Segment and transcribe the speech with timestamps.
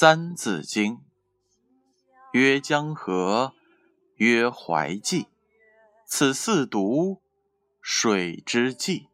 [0.00, 0.94] 三字经》：
[2.32, 3.52] 曰江河，
[4.16, 5.28] 曰淮济，
[6.06, 7.18] 此四渎，
[7.82, 9.10] 水之纪。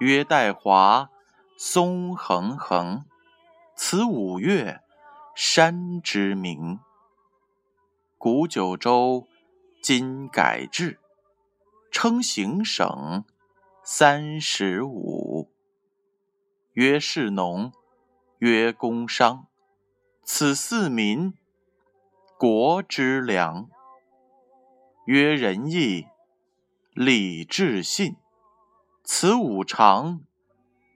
[0.00, 1.08] 曰岱华，
[1.56, 3.06] 松横横，
[3.74, 4.82] 此五岳，
[5.34, 6.80] 山之名。
[8.18, 9.26] 古九州，
[9.82, 11.00] 今改制，
[11.90, 13.24] 称行省
[13.82, 15.50] 三十五。
[16.74, 17.72] 曰士农，
[18.40, 19.48] 曰工商，
[20.22, 21.34] 此四民，
[22.38, 23.68] 国之良。
[25.06, 26.06] 曰仁义，
[26.92, 28.14] 礼智信。
[29.02, 30.20] 此五常，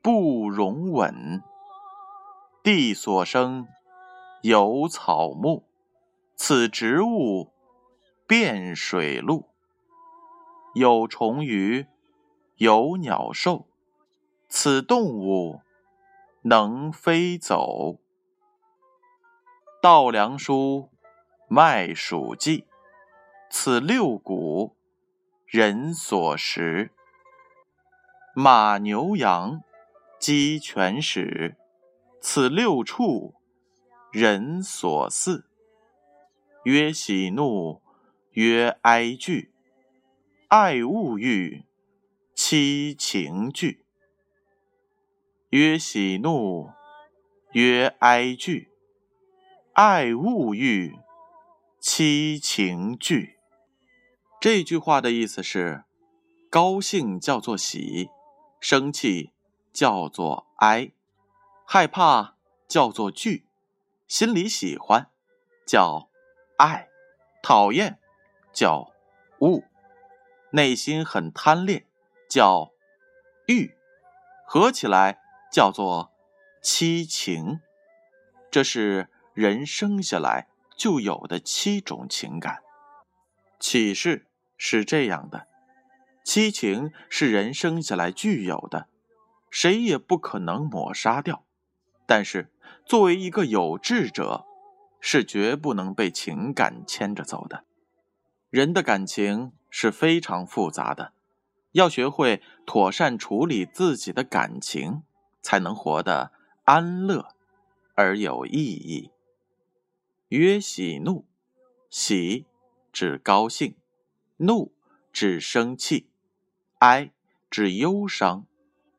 [0.01, 1.43] 不容紊。
[2.63, 3.67] 地所生，
[4.43, 5.65] 有草木，
[6.37, 7.51] 此植物，
[8.25, 9.49] 遍水陆。
[10.75, 11.89] 有虫鱼，
[12.59, 13.67] 有鸟兽，
[14.49, 15.63] 此动物，
[16.43, 17.99] 能飞走。
[19.81, 20.89] 稻粱菽，
[21.49, 22.65] 麦黍稷，
[23.51, 24.77] 此六谷，
[25.47, 26.91] 人所食。
[28.35, 29.63] 马牛羊，
[30.19, 31.55] 鸡犬豕，
[32.21, 33.35] 此六畜，
[34.11, 35.45] 人所饲。
[36.65, 37.83] 曰喜怒，
[38.31, 39.53] 曰哀惧，
[40.49, 41.65] 爱恶欲，
[42.35, 43.85] 七情具。
[45.53, 46.71] 曰喜怒，
[47.53, 48.73] 曰哀惧，
[49.75, 50.97] 爱恶欲，
[51.79, 53.37] 七情具。
[54.41, 55.85] 这句话的意思是：
[56.49, 58.09] 高兴叫做喜。
[58.61, 59.33] 生气
[59.75, 60.93] 叫做哀，
[61.67, 63.47] 害怕叫做惧，
[64.09, 65.11] 心里喜欢
[65.67, 66.09] 叫
[66.57, 66.89] 爱，
[67.43, 67.99] 讨厌
[68.55, 68.91] 叫
[69.41, 69.65] 恶，
[70.53, 71.85] 内心很贪恋
[72.27, 72.73] 叫
[73.45, 73.77] 欲，
[74.47, 75.19] 合起来
[75.53, 76.11] 叫做
[76.63, 77.61] 七情。
[78.51, 82.59] 这是人生下来就有的七种情感。
[83.61, 84.27] 启示
[84.57, 85.47] 是这样的。
[86.25, 88.89] 七情是人生下来具有的，
[89.51, 91.45] 谁也不可能抹杀掉。
[92.07, 92.51] 但是，
[92.85, 94.45] 作为一个有志者，
[95.01, 97.65] 是绝不能被情感牵着走的。
[98.51, 101.13] 人的感情是非常复杂的，
[101.73, 105.03] 要学会妥善处理自己的感情，
[105.43, 106.33] 才能活得
[106.65, 107.35] 安乐
[107.95, 109.11] 而有意义。
[110.29, 111.27] 曰喜怒，
[111.91, 112.47] 喜
[112.91, 113.77] 指高兴，
[114.39, 114.73] 怒
[115.13, 116.09] 指生气。
[116.79, 117.13] 哀
[117.51, 118.47] 指忧伤，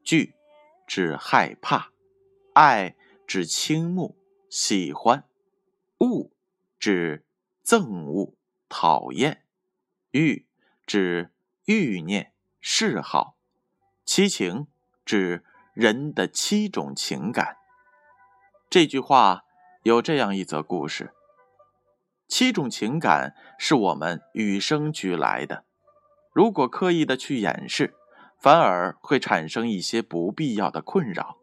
[0.04, 0.36] 惧
[0.86, 1.92] 指害怕，
[2.54, 4.16] 爱指倾慕
[4.48, 5.28] 喜欢，
[5.98, 6.30] 恶
[6.80, 7.25] 指
[7.66, 8.36] 憎恶
[8.70, 9.44] 讨厌，
[10.12, 10.46] 欲
[10.86, 11.31] 指
[11.66, 12.31] 欲念
[12.62, 13.36] 嗜好，
[14.06, 14.68] 七情
[15.04, 15.44] 指
[15.74, 17.58] 人的七种情感。
[18.70, 19.44] 这句话
[19.82, 21.14] 有这样一则故事：
[22.28, 25.66] 七种情感是我们与生俱来的。
[26.32, 27.96] 如果刻意的去掩饰，
[28.40, 31.38] 反而会产生一些不必要的困扰。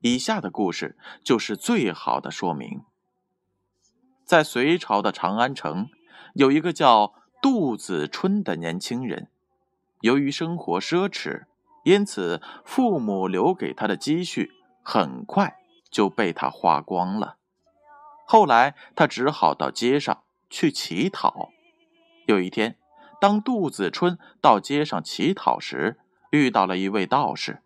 [0.00, 2.82] 以下的故事就是最好的说明。
[4.24, 5.88] 在隋朝的长安城，
[6.34, 9.28] 有一个叫杜子春的年轻人，
[10.00, 11.44] 由于生活奢侈，
[11.84, 14.52] 因此父母留给他的积蓄
[14.82, 15.58] 很快
[15.90, 17.36] 就被他花光了。
[18.26, 21.50] 后来，他只好到街上去乞讨。
[22.26, 22.78] 有一天，
[23.20, 26.00] 当杜子春到街上乞讨时，
[26.30, 27.62] 遇到了一位道士。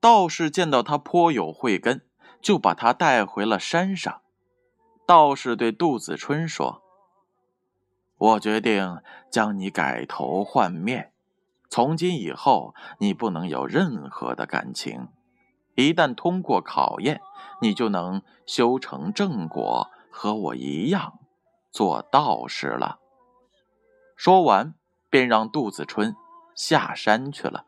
[0.00, 2.00] 道士见到他颇有慧根，
[2.40, 4.22] 就把他带回了山上。
[5.06, 6.82] 道士对杜子春说
[8.16, 11.12] ：“我决定将你改头换面，
[11.70, 15.08] 从今以后你不能有任何的感情。
[15.76, 17.22] 一旦通过考验，
[17.62, 21.20] 你就能修成正果，和我一样
[21.72, 22.98] 做道士了。”
[24.14, 24.74] 说完。
[25.12, 26.14] 便让杜子春
[26.54, 27.64] 下山去了。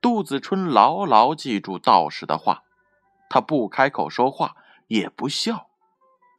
[0.00, 2.62] 杜子春牢牢记住道士的话，
[3.28, 4.54] 他不开口说话，
[4.86, 5.66] 也不笑。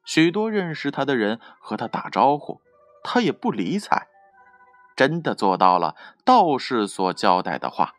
[0.06, 2.62] 许多认识他的人和他打招呼，
[3.04, 4.08] 他也不理睬。
[5.00, 7.94] 真的做到了道士所交代的话。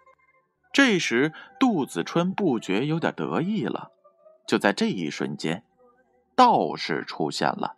[0.70, 3.90] 这时，杜子春不觉有点得意了。
[4.46, 5.64] 就在这一瞬间，
[6.36, 7.76] 道士出现了，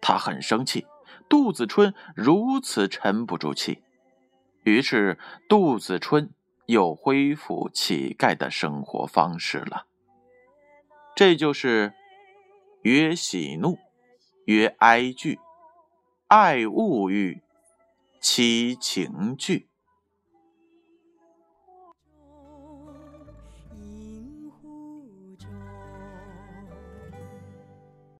[0.00, 0.88] 他很生气。
[1.28, 3.84] 杜子春如此沉不住气，
[4.64, 6.28] 于是杜子春
[6.66, 9.86] 又恢复乞丐的生活方式了。
[11.14, 11.94] 这就是
[12.82, 13.78] 曰喜怒，
[14.46, 15.38] 曰哀惧，
[16.26, 17.40] 爱恶欲，
[18.22, 19.71] 七情具。